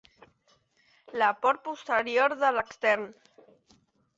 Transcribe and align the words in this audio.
La 1.23 1.27
port 1.45 1.61
posterior 1.67 2.35
de 2.45 2.51
l'extern. 2.57 3.07